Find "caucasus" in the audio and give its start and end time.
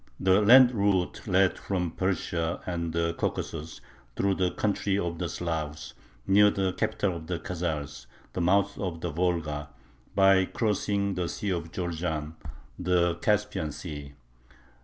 3.13-3.81